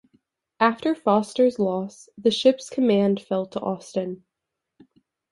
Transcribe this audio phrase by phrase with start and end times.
[0.59, 4.23] After Foster's loss, the ship's command fell to Austin.